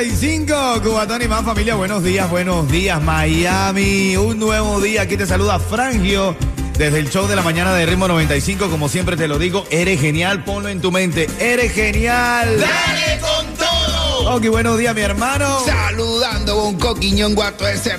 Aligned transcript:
Ritmo 0.00 0.16
95, 0.16 0.82
Cubatón 0.82 1.20
y 1.20 1.28
más 1.28 1.44
familia, 1.44 1.74
buenos 1.74 2.02
días, 2.02 2.30
buenos 2.30 2.70
días 2.70 3.02
Miami, 3.02 4.16
un 4.16 4.38
nuevo 4.38 4.80
día, 4.80 5.02
aquí 5.02 5.18
te 5.18 5.26
saluda 5.26 5.58
Frangio 5.58 6.34
desde 6.78 7.00
el 7.00 7.10
show 7.10 7.26
de 7.28 7.36
la 7.36 7.42
mañana 7.42 7.74
de 7.74 7.84
Ritmo 7.84 8.08
95, 8.08 8.70
como 8.70 8.88
siempre 8.88 9.18
te 9.18 9.28
lo 9.28 9.38
digo, 9.38 9.66
eres 9.70 10.00
genial, 10.00 10.42
ponlo 10.42 10.70
en 10.70 10.80
tu 10.80 10.90
mente, 10.90 11.28
eres 11.38 11.72
genial. 11.72 12.58
¡Dale 12.58 13.20
con 13.20 13.54
todo! 13.56 14.36
Ok, 14.36 14.46
buenos 14.46 14.78
días 14.78 14.94
mi 14.94 15.02
hermano. 15.02 15.60
Saludando 15.66 16.72
Ñongo 17.02 17.42
a 17.42 17.52
todo 17.52 17.68
ese 17.68 17.98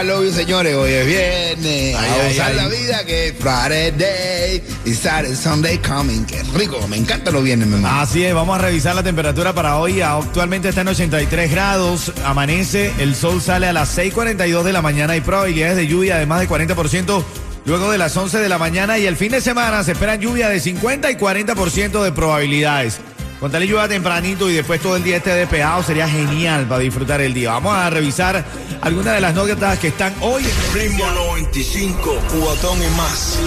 you, 0.00 0.32
señores. 0.32 0.74
Hoy 0.74 0.90
es 0.90 1.06
viernes. 1.06 1.96
Ay, 1.96 2.38
a 2.38 2.46
ay. 2.46 2.56
la 2.56 2.68
vida 2.68 3.04
que 3.04 3.28
es 3.28 3.34
Friday 3.38 4.62
y 4.84 4.94
Saturday, 4.94 5.36
Sunday 5.36 5.78
coming. 5.78 6.24
Qué 6.24 6.42
rico, 6.54 6.86
me 6.88 6.96
encantan 6.96 7.34
los 7.34 7.44
viernes, 7.44 7.68
mi 7.68 7.74
hermano. 7.74 8.00
Así 8.00 8.24
es, 8.24 8.34
vamos 8.34 8.58
a 8.58 8.62
revisar 8.62 8.94
la 8.94 9.02
temperatura 9.02 9.52
para 9.52 9.76
hoy. 9.76 10.00
Actualmente 10.00 10.70
está 10.70 10.80
en 10.80 10.88
83 10.88 11.50
grados, 11.50 12.12
amanece, 12.24 12.92
el 12.98 13.14
sol 13.14 13.40
sale 13.42 13.66
a 13.66 13.72
las 13.72 13.96
6.42 13.96 14.62
de 14.62 14.72
la 14.72 14.82
mañana, 14.82 15.12
hay 15.12 15.20
probabilidades 15.20 15.76
de 15.76 15.86
lluvia 15.86 16.16
de 16.16 16.26
más 16.26 16.40
de 16.40 16.48
40% 16.48 17.24
luego 17.64 17.90
de 17.90 17.98
las 17.98 18.16
11 18.16 18.38
de 18.38 18.48
la 18.48 18.58
mañana 18.58 18.98
y 18.98 19.06
el 19.06 19.16
fin 19.16 19.30
de 19.30 19.40
semana 19.40 19.84
se 19.84 19.92
esperan 19.92 20.20
lluvia 20.20 20.48
de 20.48 20.58
50 20.58 21.10
y 21.10 21.14
40% 21.14 22.02
de 22.02 22.12
probabilidades. 22.12 23.00
Con 23.42 23.50
tal 23.50 23.64
y 23.64 23.66
lluvia 23.66 23.88
tempranito 23.88 24.48
y 24.48 24.54
después 24.54 24.80
todo 24.80 24.94
el 24.94 25.02
día 25.02 25.16
esté 25.16 25.30
despejado 25.30 25.82
sería 25.82 26.08
genial 26.08 26.64
para 26.68 26.78
disfrutar 26.78 27.20
el 27.20 27.34
día. 27.34 27.50
Vamos 27.50 27.74
a 27.74 27.90
revisar 27.90 28.44
algunas 28.80 29.16
de 29.16 29.20
las 29.20 29.34
notas 29.34 29.80
que 29.80 29.88
están 29.88 30.14
hoy. 30.20 30.44
en 30.44 30.48
el 30.48 30.90
Ritmo 30.90 31.10
95, 31.10 32.18
cubatón 32.30 32.78
y 32.80 32.96
más. 32.96 33.40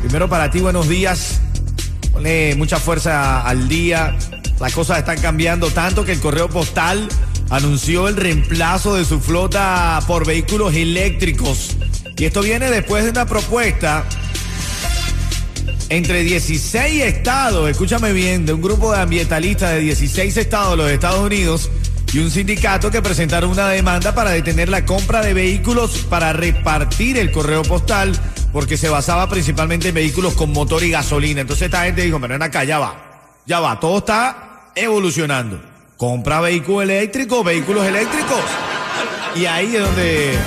Primero 0.00 0.28
para 0.28 0.50
ti, 0.50 0.58
buenos 0.58 0.88
días. 0.88 1.40
Ponle 2.12 2.56
mucha 2.56 2.80
fuerza 2.80 3.42
al 3.42 3.68
día. 3.68 4.18
Las 4.58 4.72
cosas 4.72 4.98
están 4.98 5.20
cambiando 5.20 5.70
tanto 5.70 6.04
que 6.04 6.10
el 6.10 6.18
correo 6.18 6.48
postal 6.48 7.06
anunció 7.50 8.08
el 8.08 8.16
reemplazo 8.16 8.96
de 8.96 9.04
su 9.04 9.20
flota 9.20 10.00
por 10.08 10.26
vehículos 10.26 10.74
eléctricos. 10.74 11.76
Y 12.16 12.24
esto 12.24 12.42
viene 12.42 12.68
después 12.68 13.04
de 13.04 13.10
una 13.10 13.26
propuesta 13.26 14.04
entre 15.90 16.22
16 16.22 17.02
estados, 17.02 17.70
escúchame 17.70 18.12
bien, 18.12 18.44
de 18.44 18.52
un 18.52 18.60
grupo 18.60 18.92
de 18.92 19.00
ambientalistas 19.00 19.72
de 19.72 19.80
16 19.80 20.36
estados 20.36 20.72
de 20.72 20.76
los 20.76 20.90
Estados 20.90 21.20
Unidos 21.20 21.70
y 22.12 22.18
un 22.18 22.30
sindicato 22.30 22.90
que 22.90 23.02
presentaron 23.02 23.50
una 23.50 23.68
demanda 23.68 24.14
para 24.14 24.30
detener 24.30 24.68
la 24.68 24.84
compra 24.84 25.22
de 25.22 25.34
vehículos 25.34 26.06
para 26.10 26.32
repartir 26.32 27.18
el 27.18 27.30
correo 27.30 27.62
postal 27.62 28.12
porque 28.52 28.76
se 28.76 28.88
basaba 28.88 29.28
principalmente 29.28 29.88
en 29.88 29.94
vehículos 29.94 30.34
con 30.34 30.52
motor 30.52 30.82
y 30.82 30.90
gasolina. 30.90 31.42
Entonces 31.42 31.66
esta 31.66 31.84
gente 31.84 32.02
dijo, 32.02 32.20
pero 32.20 32.34
ven 32.34 32.42
acá, 32.42 32.64
ya 32.64 32.78
va, 32.78 33.30
ya 33.46 33.60
va, 33.60 33.78
todo 33.80 33.98
está 33.98 34.70
evolucionando. 34.74 35.60
Compra 35.96 36.40
vehículos 36.40 36.84
eléctricos, 36.84 37.44
vehículos 37.44 37.86
eléctricos. 37.86 38.40
Y 39.36 39.46
ahí 39.46 39.76
es 39.76 39.82
donde 39.82 40.38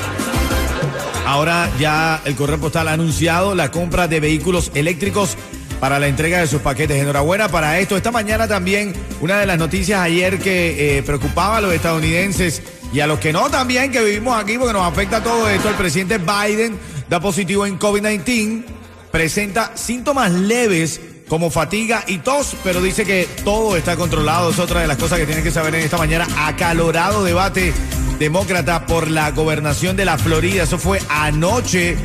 Ahora 1.32 1.72
ya 1.80 2.22
el 2.26 2.36
correo 2.36 2.60
postal 2.60 2.90
ha 2.90 2.92
anunciado 2.92 3.56
la 3.56 3.72
compra 3.72 4.09
de 4.09 4.19
vehículos 4.19 4.69
eléctricos 4.75 5.38
para 5.80 5.97
la 5.97 6.08
entrega 6.08 6.40
de 6.40 6.47
sus 6.47 6.59
paquetes. 6.59 7.02
Enhorabuena 7.02 7.47
para 7.47 7.80
esto. 7.80 7.96
Esta 7.96 8.12
mañana 8.12 8.50
también 8.50 8.94
una 9.22 9.40
de 9.40 9.46
las 9.46 9.58
noticias 9.58 10.02
ayer 10.02 10.40
que 10.40 10.97
eh, 10.97 11.03
preocupaba 11.03 11.56
a 11.56 11.62
los 11.62 11.74
estadounidenses 11.74 12.62
y 12.91 13.00
a 13.00 13.08
los 13.08 13.18
que 13.20 13.31
no 13.31 13.50
también, 13.50 13.94
que 13.94 14.03
vivimos 14.03 14.38
aquí 14.38 14.58
porque 14.58 14.74
nos 14.74 14.86
afecta 14.86 15.24
todo 15.24 15.47
esto. 15.47 15.70
El 15.70 15.75
presidente 15.75 16.18
Biden 16.18 16.78
da 17.08 17.22
positivo 17.22 17.66
en 17.66 17.80
COVID-19, 17.80 18.66
presenta 19.09 19.72
síntomas 19.78 20.34
leves 20.34 21.00
como 21.30 21.50
fatiga 21.50 22.03
y 22.08 22.18
tos, 22.18 22.58
pero 22.62 22.81
dice 22.81 23.06
que 23.06 23.25
todo 23.46 23.78
está 23.78 23.96
controlado. 23.96 24.50
Es 24.50 24.59
otra 24.59 24.81
de 24.81 24.88
las 24.88 24.97
cosas 24.97 25.18
que 25.18 25.25
tienen 25.25 25.46
que 25.46 25.52
saber 25.52 25.75
en 25.75 25.81
esta 25.86 25.97
mañana. 25.97 26.28
Acalorado 26.46 27.24
debate 27.24 27.74
demócrata 28.22 28.86
por 28.86 29.09
la 29.09 29.32
gobernación 29.32 29.98
de 29.98 30.06
la 30.06 30.16
Florida. 30.16 30.62
Eso 30.62 30.78
fue 30.78 31.00
anoche, 31.09 31.98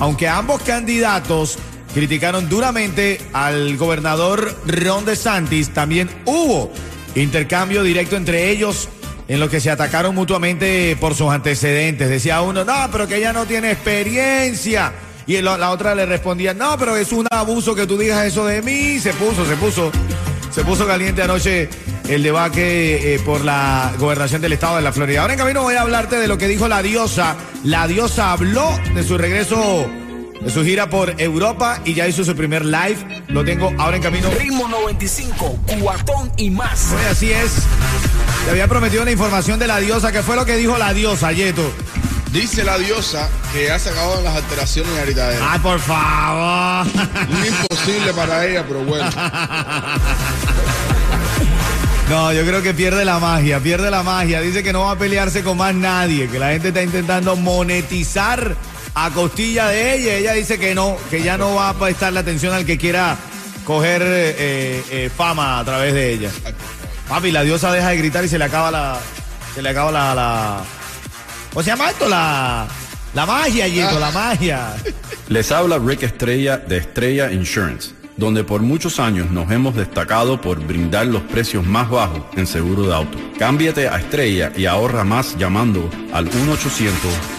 aunque 0.00 0.26
ambos 0.26 0.62
candidatos 0.62 1.58
criticaron 1.94 2.48
duramente 2.48 3.20
al 3.32 3.76
gobernador 3.76 4.52
Ron 4.66 5.04
DeSantis, 5.04 5.70
también 5.70 6.10
hubo 6.24 6.72
intercambio 7.14 7.84
directo 7.84 8.16
entre 8.16 8.50
ellos 8.50 8.88
en 9.28 9.38
lo 9.38 9.48
que 9.48 9.60
se 9.60 9.70
atacaron 9.70 10.12
mutuamente 10.12 10.96
por 11.00 11.14
sus 11.14 11.30
antecedentes. 11.30 12.08
Decía 12.08 12.40
uno, 12.42 12.64
no, 12.64 12.88
pero 12.90 13.06
que 13.06 13.18
ella 13.18 13.32
no 13.32 13.46
tiene 13.46 13.70
experiencia. 13.70 14.92
Y 15.28 15.40
la, 15.40 15.56
la 15.56 15.70
otra 15.70 15.94
le 15.94 16.04
respondía, 16.04 16.52
no, 16.52 16.76
pero 16.78 16.96
es 16.96 17.12
un 17.12 17.28
abuso 17.30 17.76
que 17.76 17.86
tú 17.86 17.96
digas 17.96 18.26
eso 18.26 18.44
de 18.44 18.60
mí. 18.60 18.98
Se 18.98 19.12
puso, 19.12 19.46
se 19.46 19.54
puso, 19.54 19.92
se 20.50 20.64
puso 20.64 20.84
caliente 20.84 21.22
anoche 21.22 21.68
el 22.10 22.24
debate 22.24 23.14
eh, 23.14 23.20
por 23.20 23.44
la 23.44 23.92
gobernación 23.96 24.42
del 24.42 24.52
estado 24.52 24.74
de 24.76 24.82
la 24.82 24.92
Florida. 24.92 25.22
Ahora 25.22 25.34
en 25.34 25.38
camino 25.38 25.62
voy 25.62 25.76
a 25.76 25.82
hablarte 25.82 26.16
de 26.16 26.26
lo 26.26 26.38
que 26.38 26.48
dijo 26.48 26.66
la 26.66 26.82
diosa. 26.82 27.36
La 27.62 27.86
diosa 27.86 28.32
habló 28.32 28.68
de 28.94 29.04
su 29.04 29.16
regreso, 29.16 29.86
de 30.40 30.50
su 30.50 30.64
gira 30.64 30.90
por 30.90 31.20
Europa 31.20 31.80
y 31.84 31.94
ya 31.94 32.08
hizo 32.08 32.24
su 32.24 32.34
primer 32.34 32.64
live. 32.64 33.22
Lo 33.28 33.44
tengo 33.44 33.72
ahora 33.78 33.96
en 33.96 34.02
camino. 34.02 34.28
Ritmo 34.36 34.66
95, 34.66 35.60
cuatón 35.80 36.32
y 36.36 36.50
más. 36.50 36.88
Pues 36.90 37.06
así 37.06 37.30
es. 37.30 37.52
Te 38.44 38.50
había 38.50 38.66
prometido 38.66 39.02
una 39.02 39.12
información 39.12 39.60
de 39.60 39.68
la 39.68 39.78
diosa. 39.78 40.10
¿Qué 40.10 40.24
fue 40.24 40.34
lo 40.34 40.44
que 40.44 40.56
dijo 40.56 40.76
la 40.78 40.92
diosa, 40.92 41.30
Yeto? 41.30 41.62
Dice 42.32 42.64
la 42.64 42.76
diosa 42.76 43.28
que 43.52 43.70
ha 43.70 43.78
sacado 43.78 44.20
las 44.22 44.34
alteraciones 44.34 44.92
gritadera. 45.04 45.52
Ay, 45.52 45.60
por 45.60 45.78
favor. 45.78 46.86
Un 47.30 47.46
imposible 47.46 48.12
para 48.14 48.46
ella, 48.46 48.64
pero 48.66 48.84
bueno. 48.84 49.08
No, 52.10 52.32
yo 52.32 52.44
creo 52.44 52.60
que 52.60 52.74
pierde 52.74 53.04
la 53.04 53.20
magia, 53.20 53.60
pierde 53.60 53.88
la 53.88 54.02
magia. 54.02 54.40
Dice 54.40 54.64
que 54.64 54.72
no 54.72 54.80
va 54.80 54.90
a 54.90 54.98
pelearse 54.98 55.44
con 55.44 55.56
más 55.56 55.72
nadie, 55.76 56.28
que 56.28 56.40
la 56.40 56.50
gente 56.50 56.68
está 56.68 56.82
intentando 56.82 57.36
monetizar 57.36 58.56
a 58.96 59.10
costilla 59.10 59.68
de 59.68 59.94
ella. 59.94 60.16
Ella 60.16 60.32
dice 60.32 60.58
que 60.58 60.74
no, 60.74 60.96
que 61.08 61.22
ya 61.22 61.38
no 61.38 61.54
va 61.54 61.68
a 61.68 61.74
prestarle 61.74 62.18
atención 62.18 62.52
al 62.52 62.66
que 62.66 62.78
quiera 62.78 63.16
coger 63.64 64.02
eh, 64.02 64.82
eh, 64.90 65.10
fama 65.16 65.60
a 65.60 65.64
través 65.64 65.94
de 65.94 66.12
ella. 66.12 66.30
Papi, 67.08 67.30
la 67.30 67.44
diosa 67.44 67.70
deja 67.72 67.90
de 67.90 67.98
gritar 67.98 68.24
y 68.24 68.28
se 68.28 68.38
le 68.38 68.44
acaba 68.44 68.72
la. 68.72 68.98
Se 69.54 69.62
le 69.62 69.68
acaba 69.68 69.92
la. 69.92 70.12
la 70.12 70.64
¿Cómo 71.52 71.62
se? 71.62 71.72
La. 72.08 72.66
La 73.14 73.24
magia, 73.24 73.68
Yeto, 73.68 74.00
la 74.00 74.10
magia. 74.10 74.74
Les 75.28 75.52
habla 75.52 75.78
Rick 75.78 76.02
Estrella 76.02 76.56
de 76.56 76.78
Estrella 76.78 77.30
Insurance, 77.30 77.94
donde 78.20 78.44
por 78.44 78.60
muchos 78.60 79.00
años 79.00 79.30
nos 79.30 79.50
hemos 79.50 79.74
destacado 79.74 80.40
por 80.40 80.60
brindar 80.60 81.06
los 81.06 81.22
precios 81.22 81.66
más 81.66 81.88
bajos 81.88 82.20
en 82.36 82.46
seguro 82.46 82.86
de 82.86 82.94
auto. 82.94 83.18
Cámbiate 83.38 83.88
a 83.88 83.98
Estrella 83.98 84.52
y 84.54 84.66
ahorra 84.66 85.04
más 85.04 85.36
llamando 85.38 85.88
al 86.12 86.28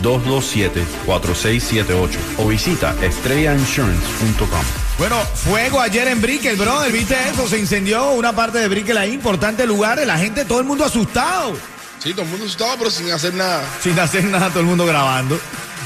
1-800-227-4678 0.01 2.17
o 2.39 2.47
visita 2.47 2.95
estrellainsurance.com. 3.01 4.65
Bueno, 4.97 5.17
fuego 5.35 5.79
ayer 5.79 6.07
en 6.07 6.19
Brickell, 6.19 6.57
brother. 6.57 6.91
¿Viste 6.91 7.15
eso? 7.31 7.47
Se 7.47 7.59
incendió 7.59 8.09
una 8.11 8.35
parte 8.35 8.57
de 8.57 8.67
Brickell 8.67 8.97
ahí, 8.97 9.13
importante 9.13 9.67
lugar. 9.67 10.01
La 10.05 10.17
gente, 10.17 10.45
todo 10.45 10.59
el 10.59 10.65
mundo 10.65 10.83
asustado. 10.83 11.55
Sí, 11.99 12.13
todo 12.13 12.23
el 12.23 12.29
mundo 12.29 12.45
asustado, 12.45 12.75
pero 12.79 12.89
sin 12.89 13.11
hacer 13.11 13.35
nada. 13.35 13.63
Sin 13.81 13.99
hacer 13.99 14.23
nada, 14.23 14.49
todo 14.49 14.61
el 14.61 14.65
mundo 14.65 14.87
grabando. 14.87 15.39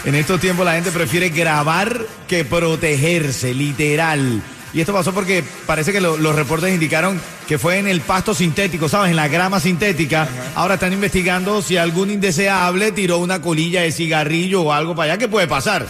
En 0.05 0.15
estos 0.15 0.39
tiempos 0.39 0.65
la 0.65 0.75
gente 0.75 0.91
prefiere 0.91 1.29
grabar 1.29 1.99
que 2.29 2.45
protegerse, 2.45 3.53
literal. 3.53 4.41
Y 4.75 4.81
esto 4.81 4.93
pasó 4.93 5.13
porque 5.13 5.41
parece 5.65 5.91
que 5.93 6.01
lo- 6.01 6.17
los 6.17 6.35
reportes 6.35 6.71
indicaron 6.73 7.19
que 7.47 7.57
fue 7.57 7.77
en 7.79 7.87
el 7.87 8.01
pasto 8.01 8.35
sintético, 8.35 8.89
¿sabes? 8.89 9.09
En 9.09 9.15
la 9.15 9.29
grama 9.29 9.59
sintética. 9.61 10.27
Ahora 10.53 10.73
están 10.75 10.91
investigando 10.93 11.61
si 11.61 11.77
algún 11.77 12.11
indeseable 12.11 12.91
tiró 12.91 13.19
una 13.19 13.41
colilla 13.41 13.81
de 13.81 13.91
cigarrillo 13.93 14.63
o 14.63 14.73
algo 14.73 14.93
para 14.93 15.13
allá. 15.13 15.17
¿Qué 15.19 15.29
puede 15.29 15.47
pasar? 15.47 15.87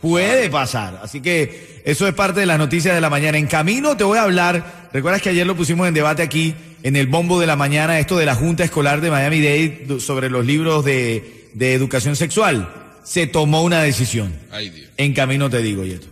Puede 0.00 0.48
pasar. 0.50 1.00
Así 1.02 1.20
que 1.20 1.82
eso 1.84 2.06
es 2.06 2.14
parte 2.14 2.38
de 2.38 2.46
las 2.46 2.58
noticias 2.58 2.94
de 2.94 3.00
la 3.00 3.10
mañana. 3.10 3.38
En 3.38 3.48
camino 3.48 3.96
te 3.96 4.04
voy 4.04 4.18
a 4.18 4.22
hablar. 4.22 4.88
¿Recuerdas 4.92 5.20
que 5.20 5.30
ayer 5.30 5.44
lo 5.44 5.56
pusimos 5.56 5.88
en 5.88 5.94
debate 5.94 6.22
aquí 6.22 6.54
en 6.84 6.94
el 6.94 7.08
bombo 7.08 7.40
de 7.40 7.46
la 7.48 7.56
mañana, 7.56 7.98
esto 7.98 8.16
de 8.16 8.24
la 8.24 8.36
Junta 8.36 8.62
Escolar 8.62 9.00
de 9.00 9.10
Miami-Dade 9.10 9.98
sobre 10.00 10.30
los 10.30 10.46
libros 10.46 10.84
de, 10.84 11.48
de 11.54 11.74
educación 11.74 12.14
sexual? 12.14 12.68
Se 13.02 13.26
tomó 13.26 13.62
una 13.64 13.82
decisión. 13.82 14.32
Ay, 14.52 14.70
Dios. 14.70 14.90
En 14.96 15.12
camino 15.12 15.50
te 15.50 15.58
digo, 15.60 15.82
Yeto. 15.84 16.06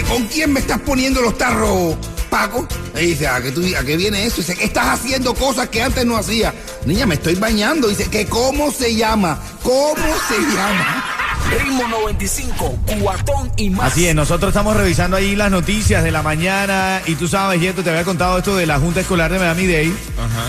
¿Con 0.00 0.26
quién 0.26 0.52
me 0.52 0.60
estás 0.60 0.80
poniendo 0.80 1.20
los 1.20 1.36
tarros? 1.36 1.96
Paco 2.30 2.66
le 2.94 3.02
dice, 3.02 3.28
¿a 3.28 3.42
qué, 3.42 3.52
tú, 3.52 3.62
¿a 3.78 3.84
qué 3.84 3.96
viene 3.96 4.24
eso? 4.24 4.36
Dice, 4.38 4.56
estás 4.58 4.98
haciendo 4.98 5.34
cosas 5.34 5.68
que 5.68 5.82
antes 5.82 6.06
no 6.06 6.16
hacía. 6.16 6.54
Niña, 6.86 7.04
me 7.04 7.16
estoy 7.16 7.34
bañando. 7.34 7.88
Dice, 7.88 8.08
que 8.08 8.24
¿cómo 8.26 8.72
se 8.72 8.94
llama? 8.94 9.38
¿Cómo 9.62 9.94
se 10.28 10.38
llama? 10.54 11.04
Ritmo 11.50 11.86
95, 11.88 12.78
cuatón 13.00 13.52
y 13.56 13.68
más. 13.68 13.92
Así 13.92 14.06
es, 14.06 14.14
nosotros 14.14 14.48
estamos 14.48 14.74
revisando 14.74 15.16
ahí 15.18 15.36
las 15.36 15.50
noticias 15.50 16.02
de 16.02 16.10
la 16.10 16.22
mañana 16.22 17.02
y 17.04 17.16
tú 17.16 17.28
sabes, 17.28 17.60
Yeto, 17.60 17.82
te 17.82 17.90
había 17.90 18.04
contado 18.04 18.38
esto 18.38 18.56
de 18.56 18.64
la 18.64 18.78
Junta 18.78 19.00
Escolar 19.00 19.30
de 19.30 19.38
Miami 19.38 19.66
Dade, 19.66 19.92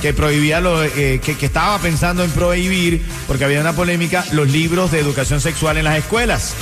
que 0.01 0.13
prohibía, 0.13 0.61
lo, 0.61 0.81
eh, 0.83 1.19
que, 1.21 1.35
que 1.35 1.45
estaba 1.45 1.79
pensando 1.79 2.23
en 2.23 2.31
prohibir, 2.31 3.05
porque 3.27 3.43
había 3.43 3.59
una 3.59 3.73
polémica, 3.73 4.23
los 4.31 4.49
libros 4.49 4.91
de 4.91 4.99
educación 4.99 5.41
sexual 5.41 5.77
en 5.77 5.83
las 5.83 5.97
escuelas. 5.97 6.53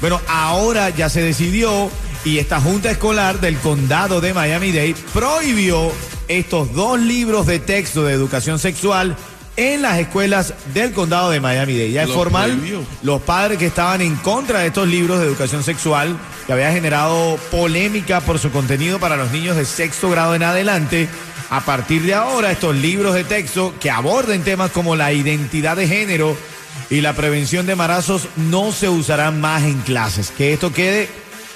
Bueno, 0.00 0.20
ahora 0.28 0.90
ya 0.90 1.08
se 1.08 1.22
decidió 1.22 1.90
y 2.28 2.38
esta 2.38 2.60
Junta 2.60 2.90
Escolar 2.90 3.40
del 3.40 3.56
Condado 3.56 4.20
de 4.20 4.34
Miami 4.34 4.70
Dade 4.70 4.94
prohibió 5.14 5.90
estos 6.28 6.74
dos 6.74 7.00
libros 7.00 7.46
de 7.46 7.58
texto 7.58 8.04
de 8.04 8.12
educación 8.12 8.58
sexual 8.58 9.16
en 9.56 9.80
las 9.80 9.98
escuelas 9.98 10.52
del 10.74 10.92
condado 10.92 11.30
de 11.30 11.40
Miami-Dade. 11.40 11.90
Ya 11.90 12.02
es 12.02 12.10
formal, 12.10 12.52
prohibió. 12.52 12.82
los 13.02 13.22
padres 13.22 13.58
que 13.58 13.66
estaban 13.66 14.02
en 14.02 14.14
contra 14.16 14.60
de 14.60 14.66
estos 14.66 14.86
libros 14.86 15.20
de 15.20 15.26
educación 15.26 15.64
sexual, 15.64 16.18
que 16.46 16.52
había 16.52 16.70
generado 16.70 17.38
polémica 17.50 18.20
por 18.20 18.38
su 18.38 18.50
contenido 18.50 19.00
para 19.00 19.16
los 19.16 19.32
niños 19.32 19.56
de 19.56 19.64
sexto 19.64 20.10
grado 20.10 20.34
en 20.34 20.42
adelante, 20.42 21.08
a 21.48 21.62
partir 21.62 22.02
de 22.02 22.14
ahora 22.14 22.52
estos 22.52 22.76
libros 22.76 23.14
de 23.14 23.24
texto 23.24 23.74
que 23.80 23.90
aborden 23.90 24.42
temas 24.42 24.70
como 24.70 24.96
la 24.96 25.14
identidad 25.14 25.76
de 25.76 25.88
género 25.88 26.36
y 26.90 27.00
la 27.00 27.14
prevención 27.14 27.66
de 27.66 27.72
embarazos 27.72 28.28
no 28.36 28.70
se 28.70 28.88
usarán 28.88 29.40
más 29.40 29.62
en 29.64 29.80
clases. 29.80 30.30
Que 30.30 30.52
esto 30.52 30.72
quede 30.72 31.08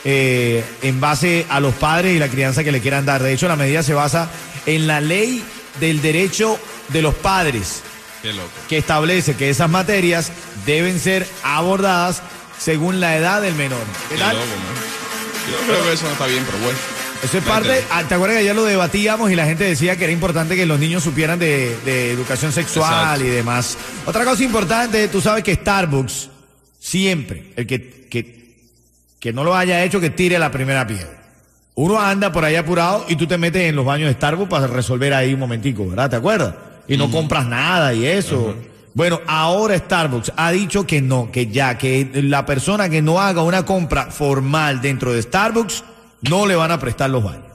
eh, 0.05 0.65
en 0.83 1.01
base 1.01 1.47
a 1.49 1.61
los 1.61 1.75
padres 1.75 2.15
y 2.15 2.19
la 2.19 2.29
crianza 2.29 2.65
que 2.65 2.73
le 2.73 2.81
quieran 2.81 3.07
dar. 3.07 3.23
De 3.23 3.33
hecho, 3.33 3.49
la 3.49 3.57
medida 3.57 3.83
se 3.83 3.95
basa 3.95 4.29
en 4.67 4.87
la 4.87 5.01
ley 5.01 5.43
del 5.81 6.03
derecho 6.03 6.59
de 6.89 7.03
los 7.03 7.15
padres 7.15 7.83
Qué 8.23 8.33
loco. 8.33 8.49
que 8.69 8.79
establece 8.79 9.35
que 9.35 9.51
esas 9.51 9.71
materias 9.71 10.31
deben 10.67 10.99
ser 11.01 11.27
abordadas 11.43 12.23
según 12.59 13.01
la 13.01 13.17
edad 13.17 13.43
del 13.43 13.55
menor. 13.55 13.83
¿Qué 14.09 14.15
Qué 14.17 14.21
tal? 14.21 14.37
loco, 14.37 14.47
man. 14.49 15.51
Yo 15.51 15.67
creo 15.67 15.85
que 15.85 15.93
eso 15.95 16.05
no 16.07 16.13
está 16.13 16.27
bien, 16.27 16.45
pero 16.47 16.59
bueno. 16.65 16.79
Eso 17.25 17.39
es 17.39 17.45
parte, 17.45 17.85
ah, 17.91 18.03
¿te 18.03 18.15
acuerdas 18.17 18.35
que 18.37 18.41
ayer 18.41 18.57
lo 18.57 18.65
debatíamos 18.65 19.31
y 19.31 19.37
la 19.37 19.45
gente 19.47 19.63
decía 19.63 19.97
que 19.97 20.05
era 20.05 20.13
importante 20.13 20.57
que 20.57 20.67
los 20.67 20.81
niños 20.81 21.05
supieran 21.05 21.39
de, 21.39 21.77
de 21.85 22.11
educación 22.11 22.53
sexual 22.53 22.93
Exacto. 22.93 23.25
y 23.25 23.29
demás? 23.29 23.77
Otra 24.07 24.25
cosa 24.25 24.43
importante, 24.43 25.07
tú 25.07 25.21
sabes 25.21 25.45
que 25.45 25.55
Starbucks 25.55 26.31
siempre, 26.81 27.53
el 27.55 27.65
que, 27.67 28.09
que, 28.11 28.42
que 29.23 29.33
no 29.33 29.45
lo 29.45 29.55
haya 29.55 29.85
hecho, 29.85 30.01
que 30.01 30.11
tire 30.11 30.37
la 30.37 30.51
primera 30.51 30.85
piedra. 30.85 31.23
Uno 31.77 32.01
anda 32.01 32.33
por 32.33 32.45
ahí 32.45 32.57
apurado 32.57 33.05
y 33.09 33.15
tú 33.15 33.29
te 33.29 33.39
metes 33.39 33.63
en 33.63 33.77
los 33.77 33.85
baños 33.85 34.09
de 34.09 34.15
Starbucks 34.15 34.51
para 34.51 34.67
resolver 34.67 35.15
ahí 35.15 35.33
un 35.33 35.39
momentico, 35.39 35.87
¿verdad? 35.87 36.11
¿Te 36.11 36.17
acuerdas? 36.17 36.55
Y 36.89 36.97
no 36.97 37.09
compras 37.09 37.47
nada 37.47 37.95
y 37.95 38.05
eso. 38.05 38.57
Bueno, 38.95 39.21
ahora 39.29 39.79
Starbucks 39.79 40.33
ha 40.37 40.51
dicho 40.51 40.89
que 40.89 41.01
no, 41.01 41.31
que 41.31 41.47
ya, 41.47 41.79
que 41.79 42.11
la 42.15 42.45
persona 42.45 42.89
que 42.89 43.01
no 43.01 43.21
haga 43.21 43.45
una 43.45 43.65
compra 43.65 44.11
formal 44.11 44.81
dentro 44.81 45.13
de 45.13 45.23
Starbucks 45.23 45.85
no 46.23 46.45
le 46.45 46.57
van 46.57 46.73
a 46.73 46.81
prestar 46.81 47.09
los 47.09 47.23
baños. 47.23 47.47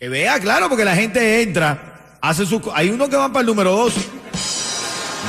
Que 0.00 0.08
vea, 0.08 0.40
claro, 0.40 0.68
porque 0.68 0.84
la 0.84 0.96
gente 0.96 1.42
entra, 1.42 2.16
hace 2.20 2.44
su... 2.44 2.60
Hay 2.74 2.90
uno 2.90 3.08
que 3.08 3.14
va 3.14 3.28
para 3.28 3.42
el 3.42 3.46
número 3.46 3.70
dos. 3.70 3.94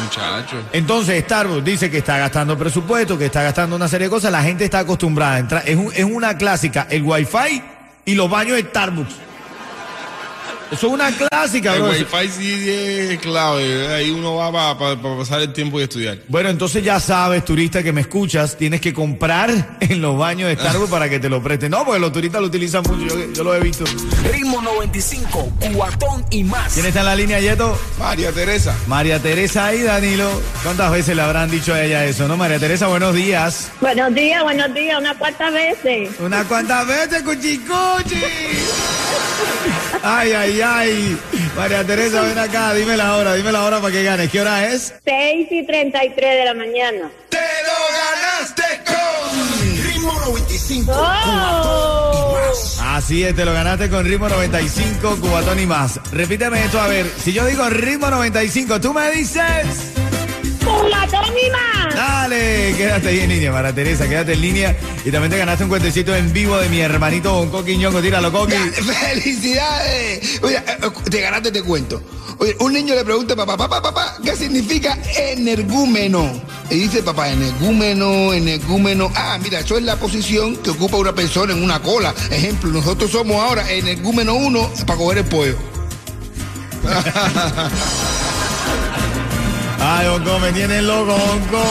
Muchacho. 0.04 0.58
Entonces 0.74 1.24
Starbucks 1.24 1.64
dice 1.64 1.90
que 1.92 2.00
está 2.00 2.18
gastando 2.18 2.58
presupuesto, 2.58 3.18
que 3.18 3.26
está 3.26 3.44
gastando 3.44 3.76
una 3.76 3.88
serie 3.88 4.08
de 4.08 4.12
cosas. 4.12 4.32
La 4.32 4.44
gente 4.44 4.64
está 4.66 4.80
acostumbrada 4.80 5.36
a 5.36 5.40
entrar. 5.40 5.64
Es, 5.66 5.76
un- 5.76 5.92
es 5.94 6.04
una 6.04 6.38
clásica, 6.38 6.88
el 6.90 7.04
Wi-Fi 7.04 7.64
y 8.06 8.16
los 8.16 8.30
baños 8.30 8.56
de 8.58 8.64
Starbucks. 8.64 9.16
Eso 10.72 10.88
es 10.88 10.94
una 10.94 11.12
clásica, 11.12 11.76
El 11.76 11.82
bro. 11.84 11.92
wifi 11.92 12.30
sí 12.30 12.70
es 12.70 13.20
clave. 13.20 13.94
Ahí 13.94 14.10
uno 14.12 14.36
va 14.36 14.78
para 14.78 14.96
pasar 15.18 15.42
el 15.42 15.54
tiempo 15.54 15.80
y 15.80 15.84
estudiar. 15.84 16.18
Bueno, 16.28 16.50
entonces 16.50 16.84
ya 16.84 17.00
sabes, 17.00 17.46
turista 17.46 17.84
que 17.84 17.92
me 17.94 18.02
escuchas, 18.02 18.58
tienes 18.58 18.82
que 18.82 18.94
comprar 18.94 19.78
en 19.80 20.02
los 20.02 20.18
baños 20.18 20.50
de 20.50 20.56
Starbucks 20.56 20.90
para 20.90 21.08
que 21.10 21.20
te 21.20 21.30
lo 21.30 21.42
presten. 21.42 21.72
No, 21.72 21.86
porque 21.86 22.00
los 22.00 22.12
turistas 22.12 22.42
lo 22.42 22.48
utilizan 22.48 22.84
mucho, 22.84 23.16
yo, 23.16 23.34
yo 23.34 23.44
lo 23.44 23.56
he 23.56 23.60
visto. 23.60 23.86
Ritmo 24.32 24.62
95, 24.62 25.52
cuatón 25.76 26.26
y 26.32 26.44
más. 26.44 26.74
¿Quién 26.74 26.88
está 26.88 27.02
en 27.02 27.06
la 27.06 27.16
línea, 27.16 27.40
Yeto? 27.40 27.78
María 28.00 28.32
Teresa. 28.32 28.76
María 28.88 29.20
Teresa 29.20 29.74
y 29.74 29.82
Danilo. 29.84 30.30
¿Cuántas 30.64 30.92
veces 30.92 31.16
le 31.16 31.22
habrán 31.22 31.52
dicho 31.52 31.74
a 31.74 31.84
ella 31.84 32.06
eso, 32.06 32.28
no? 32.28 32.38
María 32.38 32.60
Teresa, 32.60 32.88
buenos 32.88 33.14
días. 33.14 33.72
Buenos 33.82 34.14
días, 34.14 34.44
buenos 34.44 34.74
días, 34.74 35.00
unas 35.00 35.18
cuantas 35.18 35.54
veces. 35.54 36.10
Unas 36.20 36.46
cuantas 36.48 36.88
veces, 36.88 37.22
cuchicuchi. 37.24 38.22
Ay, 40.04 40.34
ay, 40.34 40.62
ay. 40.62 41.18
María 41.56 41.84
Teresa, 41.84 42.22
ven 42.22 42.38
acá, 42.38 42.74
dime 42.74 42.96
la 42.98 43.16
hora, 43.16 43.34
dime 43.34 43.52
la 43.52 43.64
hora 43.64 43.80
para 43.80 43.92
que 43.92 44.04
ganes. 44.04 44.30
¿Qué 44.30 44.42
hora 44.42 44.68
es? 44.68 44.94
6 45.06 45.48
y 45.52 45.66
33 45.66 46.38
de 46.38 46.46
la 46.46 46.54
mañana. 46.54 47.10
¡Te 47.30 47.38
lo 47.38 47.80
ganaste 47.98 48.64
con 48.86 49.84
Ritmo 49.84 50.14
95. 50.14 50.92
¡Oh! 50.96 52.06
Así 52.96 53.24
es, 53.26 53.36
te 53.36 53.44
lo 53.44 53.52
ganaste 53.52 53.90
con 53.90 54.06
ritmo 54.06 54.30
95, 54.30 55.18
cubatón 55.20 55.60
y 55.60 55.66
más. 55.66 56.00
Repíteme 56.14 56.64
esto, 56.64 56.80
a 56.80 56.88
ver, 56.88 57.06
si 57.22 57.34
yo 57.34 57.46
digo 57.46 57.70
ritmo 57.70 58.10
95, 58.10 58.80
tú 58.80 58.94
me 58.94 59.12
dices... 59.12 59.92
¡Cubatón 60.64 61.34
y 61.38 61.52
más! 61.52 61.94
Dale, 61.94 62.55
quédate 62.76 63.08
ahí 63.10 63.20
en 63.20 63.30
línea, 63.30 63.52
María 63.52 63.74
Teresa, 63.74 64.08
quédate 64.08 64.34
en 64.34 64.42
línea. 64.42 64.78
Y 65.04 65.12
también 65.12 65.32
te 65.32 65.38
ganaste 65.38 65.64
un 65.64 65.70
cuentecito 65.70 66.16
en 66.16 66.32
vivo 66.34 66.58
de 66.58 66.70
mi 66.70 66.80
hermanito 66.80 67.34
Bonco 67.34 67.64
Quiñongo. 67.64 68.02
Tíralo, 68.02 68.32
Coqui. 68.32 68.56
¡Felicidades! 68.56 70.40
Oye, 70.42 70.58
eh, 70.58 70.92
te 71.10 71.22
ganaste 71.22 71.52
te 71.52 71.62
cuento. 71.62 72.02
Oye, 72.38 72.56
un 72.60 72.74
niño 72.74 72.96
le 72.96 73.06
pregunta 73.06 73.34
a 73.34 73.38
papá, 73.38 73.58
papá, 73.58 73.82
papá, 73.82 74.18
¿qué 74.24 74.36
significa 74.36 74.98
energúmeno? 75.18 76.30
Y 76.70 76.76
dice 76.76 77.02
papá, 77.02 77.30
energúmeno, 77.30 78.34
energúmeno. 78.34 79.10
Ah, 79.16 79.40
mira, 79.42 79.60
eso 79.60 79.78
es 79.78 79.84
la 79.84 79.96
posición 79.96 80.58
que 80.58 80.72
ocupa 80.72 80.98
una 80.98 81.14
persona 81.14 81.54
en 81.54 81.64
una 81.64 81.82
cola. 81.82 82.14
Ejemplo, 82.30 82.72
nosotros 82.72 83.10
somos 83.12 83.38
ahora 83.38 83.72
energúmeno 83.72 84.36
uno 84.36 84.70
para 84.86 85.00
coger 85.00 85.20
el 85.20 85.26
pollo. 85.26 85.56
Ay, 89.80 90.08
Bonco, 90.08 90.40
me 90.40 90.52
tienes 90.52 90.84
loco, 90.84 91.16
Bonco. 91.16 91.64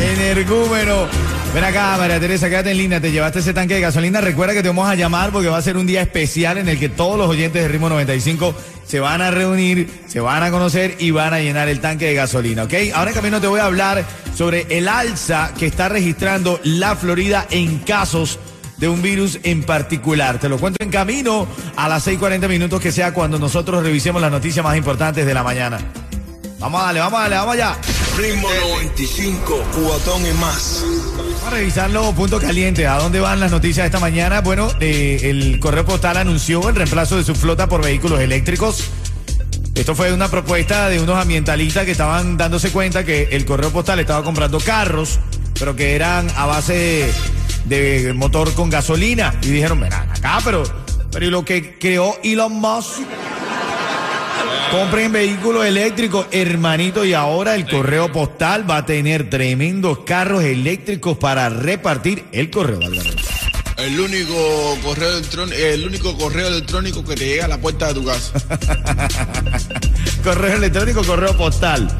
Energúmeno. 0.00 1.06
Ven 1.52 1.64
acá, 1.64 1.96
María 1.98 2.20
Teresa, 2.20 2.48
quédate 2.48 2.70
en 2.70 2.78
línea. 2.78 3.00
Te 3.00 3.10
llevaste 3.10 3.40
ese 3.40 3.52
tanque 3.52 3.74
de 3.74 3.80
gasolina. 3.80 4.20
Recuerda 4.20 4.54
que 4.54 4.62
te 4.62 4.68
vamos 4.68 4.88
a 4.88 4.94
llamar 4.94 5.30
porque 5.30 5.48
va 5.48 5.58
a 5.58 5.62
ser 5.62 5.76
un 5.76 5.86
día 5.86 6.00
especial 6.00 6.58
en 6.58 6.68
el 6.68 6.78
que 6.78 6.88
todos 6.88 7.18
los 7.18 7.28
oyentes 7.28 7.60
de 7.62 7.68
Ritmo 7.68 7.88
95 7.88 8.54
se 8.86 9.00
van 9.00 9.20
a 9.20 9.30
reunir, 9.30 9.88
se 10.06 10.20
van 10.20 10.42
a 10.42 10.50
conocer 10.50 10.96
y 10.98 11.10
van 11.10 11.34
a 11.34 11.40
llenar 11.40 11.68
el 11.68 11.80
tanque 11.80 12.06
de 12.06 12.14
gasolina, 12.14 12.64
¿ok? 12.64 12.74
Ahora 12.94 13.10
en 13.10 13.16
camino 13.16 13.40
te 13.40 13.46
voy 13.46 13.60
a 13.60 13.64
hablar 13.66 14.04
sobre 14.34 14.66
el 14.70 14.88
alza 14.88 15.52
que 15.58 15.66
está 15.66 15.88
registrando 15.88 16.60
la 16.64 16.96
Florida 16.96 17.46
en 17.50 17.78
casos 17.78 18.38
de 18.78 18.88
un 18.88 19.02
virus 19.02 19.38
en 19.42 19.62
particular. 19.64 20.38
Te 20.38 20.48
lo 20.48 20.58
cuento 20.58 20.82
en 20.82 20.90
camino 20.90 21.46
a 21.76 21.88
las 21.88 22.06
6:40 22.06 22.48
minutos 22.48 22.80
que 22.80 22.90
sea 22.90 23.12
cuando 23.12 23.38
nosotros 23.38 23.82
revisemos 23.82 24.22
las 24.22 24.30
noticias 24.30 24.64
más 24.64 24.76
importantes 24.76 25.26
de 25.26 25.34
la 25.34 25.42
mañana. 25.42 25.78
Vamos 26.58 26.80
a 26.80 26.86
darle, 26.86 27.00
vamos 27.00 27.18
a 27.18 27.22
darle, 27.22 27.36
vamos 27.36 27.54
allá. 27.54 27.76
Ritmo 28.20 28.48
95, 28.50 29.64
cuatón 29.82 30.26
y 30.26 30.32
más. 30.34 30.84
Vamos 31.16 31.42
a 31.46 31.50
revisar 31.50 31.88
los 31.88 32.12
puntos 32.14 32.42
calientes. 32.42 32.86
¿A 32.86 32.98
dónde 32.98 33.18
van 33.18 33.40
las 33.40 33.50
noticias 33.50 33.86
esta 33.86 33.98
mañana? 33.98 34.42
Bueno, 34.42 34.70
el 34.78 35.58
correo 35.58 35.86
postal 35.86 36.18
anunció 36.18 36.68
el 36.68 36.74
reemplazo 36.74 37.16
de 37.16 37.24
su 37.24 37.34
flota 37.34 37.66
por 37.66 37.82
vehículos 37.82 38.20
eléctricos. 38.20 38.90
Esto 39.74 39.94
fue 39.94 40.12
una 40.12 40.28
propuesta 40.28 40.90
de 40.90 41.00
unos 41.00 41.16
ambientalistas 41.16 41.86
que 41.86 41.92
estaban 41.92 42.36
dándose 42.36 42.70
cuenta 42.70 43.04
que 43.04 43.28
el 43.32 43.46
correo 43.46 43.70
postal 43.70 44.00
estaba 44.00 44.22
comprando 44.22 44.60
carros, 44.60 45.18
pero 45.58 45.74
que 45.74 45.94
eran 45.94 46.28
a 46.36 46.44
base 46.44 47.10
de, 47.64 48.12
motor 48.14 48.52
con 48.52 48.68
gasolina. 48.68 49.34
Y 49.40 49.46
dijeron, 49.46 49.80
ven 49.80 49.94
acá, 49.94 50.40
pero, 50.44 50.62
pero 51.10 51.24
¿y 51.24 51.30
lo 51.30 51.42
que 51.42 51.78
creó 51.78 52.18
Elon 52.22 52.52
Musk? 52.52 53.00
Compren 54.70 55.10
vehículos 55.10 55.66
eléctricos, 55.66 56.26
hermanito, 56.30 57.04
y 57.04 57.12
ahora 57.12 57.56
el 57.56 57.68
correo 57.68 58.12
postal 58.12 58.70
va 58.70 58.78
a 58.78 58.86
tener 58.86 59.28
tremendos 59.28 60.00
carros 60.06 60.44
eléctricos 60.44 61.18
para 61.18 61.48
repartir 61.48 62.24
el 62.30 62.50
correo. 62.50 62.78
Álvaro. 62.80 63.10
El 63.78 63.98
único 63.98 64.78
correo 64.84 65.16
electrónico, 65.16 65.58
el 65.58 65.86
único 65.86 66.16
correo 66.16 66.46
electrónico 66.46 67.04
que 67.04 67.16
te 67.16 67.26
llega 67.26 67.46
a 67.46 67.48
la 67.48 67.58
puerta 67.58 67.88
de 67.88 67.94
tu 67.94 68.04
casa. 68.04 68.32
correo 70.22 70.56
electrónico, 70.56 71.02
correo 71.02 71.36
postal. 71.36 71.90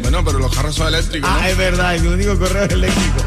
bueno, 0.00 0.24
pero 0.24 0.40
los 0.40 0.52
carros 0.52 0.74
son 0.74 0.88
eléctricos. 0.88 1.30
Ah, 1.32 1.42
¿no? 1.42 1.46
es 1.46 1.56
verdad, 1.56 1.94
el 1.94 2.08
único 2.08 2.36
correo 2.36 2.64
eléctrico. 2.64 3.22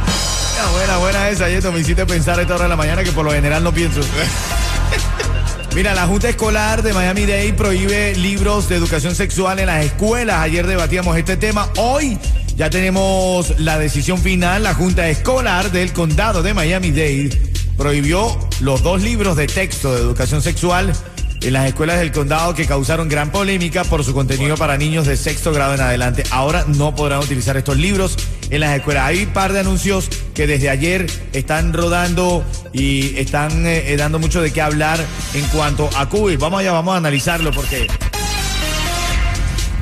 Buena, 0.51 0.71
buena, 0.71 0.97
buena 0.97 1.29
esa, 1.29 1.47
Yeto. 1.47 1.71
Me 1.71 1.79
hiciste 1.79 2.05
pensar 2.05 2.37
a 2.37 2.41
esta 2.41 2.55
hora 2.55 2.63
de 2.63 2.69
la 2.69 2.75
mañana 2.75 3.01
que 3.01 3.13
por 3.13 3.23
lo 3.23 3.31
general 3.31 3.63
no 3.63 3.73
pienso. 3.73 4.01
Mira, 5.75 5.93
la 5.93 6.07
Junta 6.07 6.27
Escolar 6.27 6.81
de 6.81 6.93
Miami 6.93 7.25
Dade 7.25 7.53
prohíbe 7.53 8.15
libros 8.15 8.67
de 8.69 8.75
educación 8.75 9.13
sexual 9.15 9.59
en 9.59 9.67
las 9.67 9.85
escuelas. 9.85 10.39
Ayer 10.39 10.65
debatíamos 10.65 11.15
este 11.15 11.37
tema. 11.37 11.69
Hoy 11.77 12.17
ya 12.55 12.69
tenemos 12.69 13.59
la 13.59 13.77
decisión 13.77 14.17
final. 14.17 14.63
La 14.63 14.73
Junta 14.73 15.07
Escolar 15.07 15.71
del 15.71 15.93
Condado 15.93 16.41
de 16.41 16.53
Miami 16.53 16.89
Dade 16.89 17.29
prohibió 17.77 18.37
los 18.61 18.81
dos 18.81 19.03
libros 19.03 19.37
de 19.37 19.47
texto 19.47 19.93
de 19.93 20.01
educación 20.01 20.41
sexual 20.41 20.91
en 21.41 21.53
las 21.53 21.67
escuelas 21.67 21.99
del 21.99 22.11
condado 22.11 22.53
que 22.53 22.65
causaron 22.65 23.09
gran 23.09 23.31
polémica 23.31 23.83
por 23.83 24.03
su 24.03 24.13
contenido 24.13 24.57
para 24.57 24.77
niños 24.77 25.07
de 25.07 25.17
sexto 25.17 25.51
grado 25.51 25.73
en 25.73 25.81
adelante. 25.81 26.23
Ahora 26.31 26.65
no 26.67 26.95
podrán 26.95 27.19
utilizar 27.19 27.57
estos 27.57 27.77
libros 27.77 28.17
en 28.49 28.61
las 28.61 28.75
escuelas. 28.77 29.05
Hay 29.05 29.23
un 29.23 29.33
par 29.33 29.53
de 29.53 29.59
anuncios 29.59 30.09
que 30.33 30.47
desde 30.47 30.69
ayer 30.69 31.07
están 31.33 31.73
rodando 31.73 32.43
y 32.73 33.17
están 33.17 33.65
eh, 33.65 33.95
dando 33.97 34.19
mucho 34.19 34.41
de 34.41 34.51
qué 34.51 34.61
hablar 34.61 34.99
en 35.33 35.45
cuanto 35.45 35.89
a 35.95 36.09
Cuba. 36.09 36.31
Y 36.31 36.35
vamos 36.35 36.59
allá, 36.59 36.71
vamos 36.71 36.93
a 36.93 36.97
analizarlo 36.97 37.51
porque... 37.51 37.87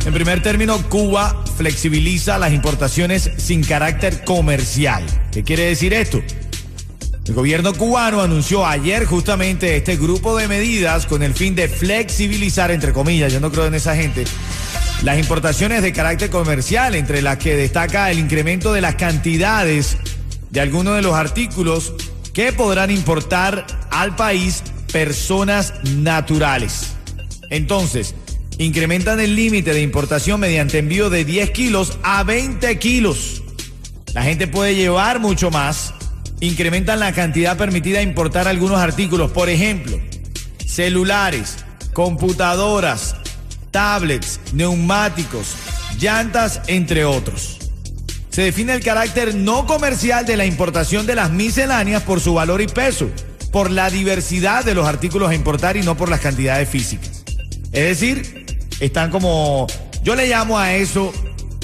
En 0.05 0.13
primer 0.13 0.41
término, 0.41 0.81
Cuba 0.87 1.43
flexibiliza 1.57 2.37
las 2.37 2.53
importaciones 2.53 3.29
sin 3.35 3.61
carácter 3.61 4.23
comercial. 4.23 5.03
¿Qué 5.33 5.43
quiere 5.43 5.63
decir 5.63 5.93
esto? 5.93 6.21
El 7.27 7.33
gobierno 7.33 7.73
cubano 7.73 8.21
anunció 8.21 8.65
ayer 8.65 9.03
justamente 9.03 9.75
este 9.75 9.97
grupo 9.97 10.37
de 10.37 10.47
medidas 10.47 11.05
con 11.05 11.23
el 11.23 11.33
fin 11.33 11.55
de 11.55 11.67
flexibilizar, 11.67 12.71
entre 12.71 12.93
comillas, 12.93 13.33
yo 13.33 13.41
no 13.41 13.51
creo 13.51 13.65
en 13.65 13.75
esa 13.75 13.97
gente, 13.97 14.23
las 15.03 15.19
importaciones 15.19 15.81
de 15.81 15.91
carácter 15.91 16.29
comercial, 16.29 16.95
entre 16.95 17.21
las 17.21 17.37
que 17.37 17.57
destaca 17.57 18.09
el 18.11 18.19
incremento 18.19 18.71
de 18.71 18.79
las 18.79 18.95
cantidades 18.95 19.97
de 20.51 20.61
algunos 20.61 20.95
de 20.95 21.01
los 21.01 21.15
artículos 21.15 21.93
que 22.33 22.53
podrán 22.53 22.91
importar 22.91 23.67
al 23.91 24.15
país 24.15 24.63
personas 24.93 25.73
naturales. 25.83 26.93
Entonces, 27.49 28.15
incrementan 28.57 29.19
el 29.19 29.35
límite 29.35 29.73
de 29.73 29.81
importación 29.81 30.39
mediante 30.39 30.77
envío 30.77 31.09
de 31.09 31.25
10 31.25 31.51
kilos 31.51 31.97
a 32.03 32.23
20 32.23 32.79
kilos. 32.79 33.43
La 34.13 34.23
gente 34.23 34.47
puede 34.47 34.75
llevar 34.75 35.19
mucho 35.19 35.51
más 35.51 35.93
incrementan 36.39 36.99
la 36.99 37.13
cantidad 37.13 37.57
permitida 37.57 37.97
de 37.97 38.03
importar 38.03 38.47
algunos 38.47 38.79
artículos, 38.79 39.31
por 39.31 39.49
ejemplo, 39.49 39.99
celulares, 40.65 41.57
computadoras, 41.93 43.15
tablets, 43.71 44.39
neumáticos, 44.53 45.55
llantas, 45.99 46.61
entre 46.67 47.05
otros. 47.05 47.57
Se 48.29 48.43
define 48.43 48.73
el 48.73 48.83
carácter 48.83 49.33
no 49.33 49.65
comercial 49.65 50.25
de 50.25 50.37
la 50.37 50.45
importación 50.45 51.07
de 51.07 51.15
las 51.15 51.31
misceláneas 51.31 52.03
por 52.03 52.19
su 52.19 52.35
valor 52.35 52.61
y 52.61 52.67
peso, 52.67 53.09
por 53.51 53.71
la 53.71 53.89
diversidad 53.89 54.63
de 54.63 54.75
los 54.75 54.87
artículos 54.87 55.31
a 55.31 55.35
importar 55.35 55.75
y 55.77 55.81
no 55.81 55.97
por 55.97 56.09
las 56.09 56.19
cantidades 56.19 56.69
físicas. 56.69 57.23
Es 57.71 57.99
decir, 57.99 58.45
están 58.79 59.09
como, 59.09 59.65
yo 60.03 60.15
le 60.15 60.27
llamo 60.27 60.59
a 60.59 60.75
eso 60.75 61.11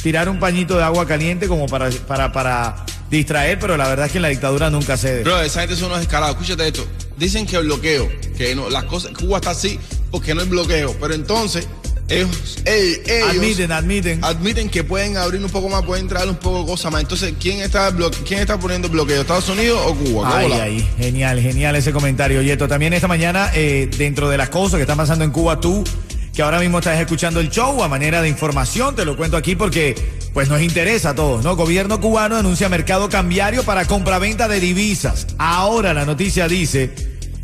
tirar 0.01 0.30
un 0.30 0.39
pañito 0.39 0.75
de 0.75 0.84
agua 0.84 1.06
caliente 1.06 1.48
como 1.48 1.68
para, 1.68 1.92
para, 1.92 2.32
para 2.32 2.86
distraer, 3.17 3.60
pero 3.60 3.77
la 3.77 3.88
verdad 3.88 4.08
es 4.08 4.12
que 4.12 4.17
en 4.17 4.24
la 4.24 4.27
dictadura 4.29 4.70
nunca 4.70 4.98
cede. 4.98 5.24
Bro, 5.24 5.41
esa 5.41 5.62
gente 5.62 5.75
son 5.75 5.91
unos 5.91 6.01
escalados. 6.01 6.36
Escúchate 6.36 6.67
esto. 6.67 6.86
Dicen 7.17 7.46
que 7.46 7.55
el 7.55 7.65
bloqueo, 7.65 8.10
que 8.38 8.55
no, 8.55 8.70
las 8.70 8.84
cosas, 8.86 9.12
Cuba 9.17 9.38
está 9.38 9.51
así 9.51 9.79
porque 10.12 10.34
no 10.36 10.41
hay 10.41 10.48
bloqueo. 10.48 10.96
Pero 11.00 11.13
entonces, 11.13 11.67
ellos, 12.10 12.60
ellos, 12.65 13.29
admiten, 13.29 13.72
admiten. 13.72 14.24
Admiten 14.24 14.70
que 14.70 14.84
pueden 14.84 15.17
abrir 15.17 15.43
un 15.43 15.50
poco 15.50 15.70
más, 15.70 15.84
pueden 15.84 16.08
traer 16.08 16.27
un 16.27 16.36
poco 16.36 16.62
de 16.62 16.65
cosas 16.65 16.91
más. 16.91 17.01
Entonces, 17.01 17.34
¿quién 17.39 17.62
está, 17.62 17.93
¿quién 18.25 18.39
está 18.39 18.60
poniendo 18.60 18.89
bloqueo? 18.89 19.22
¿Estados 19.22 19.48
Unidos 19.50 19.79
o 19.86 19.96
Cuba? 19.96 20.38
Ay, 20.38 20.51
ay, 20.51 20.89
genial, 20.98 21.39
genial 21.39 21.75
ese 21.75 21.93
comentario, 21.93 22.41
Yeto. 22.41 22.67
También 22.67 22.93
esta 22.93 23.08
mañana, 23.08 23.51
eh, 23.53 23.89
dentro 23.98 24.29
de 24.29 24.38
las 24.38 24.50
cosas 24.50 24.77
que 24.77 24.82
están 24.82 24.98
pasando 24.98 25.24
en 25.24 25.32
Cuba, 25.32 25.60
tú 25.60 25.84
que 26.34 26.41
ahora 26.41 26.60
mismo 26.60 26.79
estás 26.79 27.00
escuchando 27.00 27.39
el 27.39 27.51
show 27.51 27.84
a 27.84 27.88
manera 27.88 28.22
de 28.24 28.27
información, 28.27 28.96
te 28.96 29.05
lo 29.05 29.15
cuento 29.15 29.38
aquí 29.38 29.55
porque 29.55 29.93
pues 30.34 30.50
nos 30.50 30.62
interesa 30.62 31.12
a 31.12 31.16
todos, 31.16 31.44
¿no? 31.44 31.56
Gobierno 31.56 32.02
cubano 32.02 32.36
anuncia 32.36 32.68
mercado 32.68 33.08
cambiario 33.08 33.63
para 33.63 33.86
compraventa 33.86 34.48
de 34.48 34.60
divisas. 34.60 35.28
Ahora 35.38 35.94
la 35.94 36.06
noticia 36.06 36.48
dice, 36.48 36.92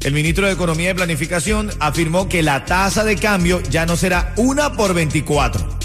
el 0.02 0.14
ministro 0.14 0.48
de 0.48 0.54
Economía 0.54 0.92
y 0.92 0.94
Planificación 0.96 1.70
afirmó 1.80 2.28
que 2.28 2.42
la 2.42 2.66
tasa 2.66 3.04
de 3.04 3.16
cambio 3.16 3.62
ya 3.70 3.86
no 3.86 3.96
será 3.96 4.34
una 4.38 4.74
por 4.74 4.94
24. 4.94 5.78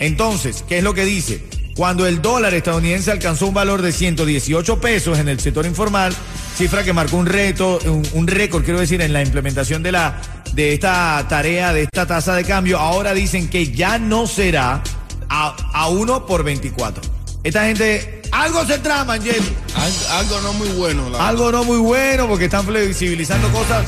Entonces, 0.00 0.64
¿qué 0.68 0.78
es 0.78 0.84
lo 0.84 0.94
que 0.94 1.04
dice? 1.04 1.46
Cuando 1.76 2.06
el 2.06 2.20
dólar 2.20 2.52
estadounidense 2.54 3.12
alcanzó 3.12 3.46
un 3.46 3.54
valor 3.54 3.80
de 3.80 3.92
118 3.92 4.80
pesos 4.80 5.18
en 5.18 5.28
el 5.28 5.38
sector 5.38 5.64
informal, 5.64 6.14
cifra 6.56 6.82
que 6.82 6.92
marcó 6.92 7.16
un 7.16 7.26
reto, 7.26 7.78
un, 8.12 8.26
récord, 8.26 8.64
quiero 8.64 8.80
decir, 8.80 9.00
en 9.00 9.12
la 9.12 9.22
implementación 9.22 9.82
de 9.82 9.92
la 9.92 10.20
de 10.52 10.74
esta 10.74 11.24
tarea, 11.28 11.72
de 11.72 11.84
esta 11.84 12.06
tasa 12.06 12.34
de 12.34 12.44
cambio, 12.44 12.78
ahora 12.78 13.14
dicen 13.14 13.48
que 13.48 13.72
ya 13.72 13.98
no 13.98 14.26
será 14.26 14.82
a, 15.34 15.56
a 15.72 15.88
uno 15.88 16.26
por 16.26 16.44
24. 16.44 17.02
Esta 17.42 17.64
gente, 17.64 18.22
algo 18.30 18.64
se 18.66 18.78
trama, 18.78 19.18
Jen. 19.18 19.42
algo 20.10 20.40
no 20.42 20.52
muy 20.52 20.68
bueno. 20.68 21.10
algo 21.18 21.50
no 21.50 21.64
muy 21.64 21.78
bueno 21.78 22.28
porque 22.28 22.44
están 22.44 22.64
flexibilizando 22.66 23.48
cosas. 23.48 23.86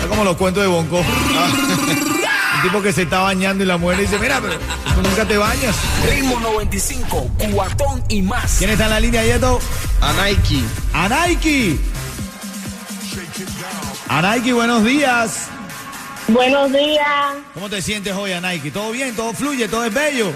Es 0.00 0.06
como 0.08 0.24
los 0.24 0.36
cuentos 0.36 0.62
de 0.62 0.68
Bonco. 0.68 0.98
Un 0.98 2.62
tipo 2.62 2.82
que 2.82 2.92
se 2.92 3.02
está 3.02 3.20
bañando 3.20 3.62
y 3.64 3.66
la 3.66 3.76
mujer 3.76 3.98
dice, 3.98 4.18
mira, 4.18 4.40
pero 4.40 4.54
tú 4.94 5.02
nunca 5.08 5.26
te 5.26 5.36
bañas. 5.36 5.76
Ritmo 6.10 6.40
95, 6.40 7.30
cuatón 7.52 8.02
y 8.08 8.22
más. 8.22 8.56
¿Quién 8.58 8.70
está 8.70 8.84
en 8.84 8.90
la 8.90 9.00
línea, 9.00 9.24
Yeto? 9.24 9.60
A 10.00 10.12
Nike. 10.24 10.62
A 10.94 11.08
Nike. 11.26 11.78
A 14.08 14.22
Nike, 14.22 14.52
buenos 14.52 14.84
días. 14.84 15.48
Buenos 16.28 16.72
días. 16.72 17.34
¿Cómo 17.52 17.68
te 17.68 17.82
sientes 17.82 18.14
hoy, 18.14 18.32
Nike? 18.40 18.70
¿Todo 18.70 18.90
bien? 18.92 19.14
¿Todo 19.14 19.32
fluye? 19.34 19.68
¿Todo 19.68 19.84
es 19.84 19.92
bello? 19.92 20.32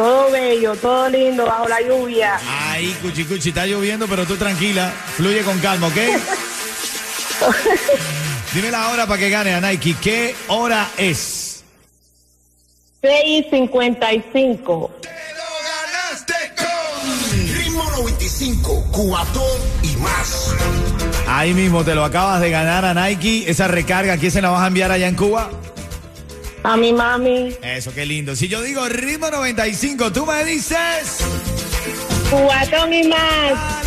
Todo 0.00 0.30
bello, 0.30 0.74
todo 0.76 1.10
lindo, 1.10 1.44
bajo 1.44 1.68
la 1.68 1.82
lluvia. 1.82 2.40
Ay, 2.48 2.96
cuchi, 3.02 3.26
cuchi, 3.26 3.50
está 3.50 3.66
lloviendo, 3.66 4.08
pero 4.08 4.24
tú 4.24 4.34
tranquila. 4.34 4.90
Fluye 5.14 5.42
con 5.42 5.58
calma, 5.58 5.88
¿ok? 5.88 5.94
Dime 8.54 8.70
la 8.70 8.88
hora 8.88 9.06
para 9.06 9.18
que 9.18 9.28
gane 9.28 9.52
a 9.52 9.60
Nike. 9.60 9.94
¿Qué 10.00 10.34
hora 10.48 10.88
es? 10.96 11.64
6.55. 13.02 14.90
Te 15.02 15.10
lo 15.36 15.44
ganaste 15.68 16.32
con 16.56 16.64
Ritmo 17.54 17.84
95, 17.98 18.86
Cubatón 18.92 19.60
y 19.82 19.96
más. 19.96 20.54
Ahí 21.28 21.52
mismo 21.52 21.84
te 21.84 21.94
lo 21.94 22.06
acabas 22.06 22.40
de 22.40 22.48
ganar 22.48 22.86
a 22.86 22.94
Nike. 22.94 23.50
Esa 23.50 23.68
recarga, 23.68 24.16
¿quién 24.16 24.32
se 24.32 24.40
la 24.40 24.48
vas 24.48 24.62
a 24.62 24.68
enviar 24.68 24.90
allá 24.90 25.08
en 25.08 25.16
Cuba? 25.16 25.50
A 26.62 26.76
mi 26.76 26.92
mami. 26.92 27.56
Eso, 27.62 27.92
qué 27.94 28.04
lindo. 28.04 28.36
Si 28.36 28.48
yo 28.48 28.60
digo 28.62 28.86
ritmo 28.88 29.30
95, 29.30 30.12
tú 30.12 30.26
me 30.26 30.44
dices. 30.44 31.18
Cubatón 32.30 32.92
y 32.92 33.08
más. 33.08 33.84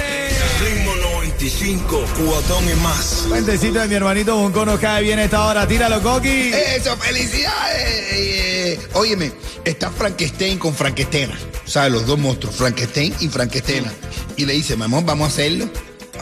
Ritmo 0.60 0.96
95, 1.20 2.06
Cubatón 2.18 2.70
y 2.70 2.74
más. 2.82 3.25
Cuentecito 3.30 3.80
de 3.80 3.88
mi 3.88 3.96
hermanito 3.96 4.36
Bunco 4.36 4.65
nos 4.65 4.80
cae 4.80 5.03
bien 5.03 5.20
esta 5.20 5.46
hora. 5.46 5.68
Tíralo, 5.68 6.01
Coqui. 6.01 6.51
Eso, 6.51 6.98
felicidades. 6.98 8.13
Eh, 8.13 8.80
óyeme, 8.94 9.32
está 9.63 9.92
Frankenstein 9.92 10.58
con 10.58 10.74
Frankenstena. 10.74 11.38
O 11.65 11.70
sea, 11.70 11.89
los 11.89 12.06
dos 12.08 12.18
monstruos, 12.18 12.56
Frankenstein 12.56 13.13
y 13.20 13.27
Frankenstena. 13.27 13.92
Y 14.36 14.46
le 14.46 14.53
dice, 14.53 14.75
mamón, 14.75 15.06
vamos 15.06 15.25
a 15.25 15.32
hacerlo. 15.32 15.70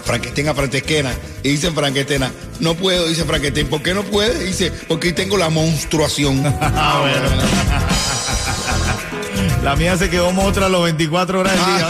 Frankenstein 0.03 0.49
a 0.49 0.53
Frankenstein 0.53 1.07
y 1.43 1.49
dice 1.49 1.71
Frankenstein, 1.71 2.23
no 2.61 2.75
puedo, 2.75 3.07
dice 3.07 3.25
Frankenstein, 3.25 3.67
¿por 3.67 3.81
qué 3.81 3.93
no 3.93 4.03
puede? 4.03 4.45
Dice, 4.45 4.71
porque 4.87 5.11
tengo 5.11 5.35
la 5.37 5.49
monstruación. 5.49 6.41
ah, 6.61 6.99
bueno. 7.01 7.29
La 9.63 9.75
mía 9.75 9.97
se 9.97 10.09
quedó 10.09 10.31
monstrua 10.31 10.67
a 10.67 10.69
los 10.69 10.83
24 10.83 11.39
horas 11.39 11.53
del 11.53 11.65
día. 11.65 11.89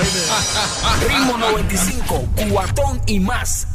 Ritmo 1.07 1.37
95, 1.37 2.27
cuatón 2.49 3.01
y 3.05 3.19
más. 3.19 3.67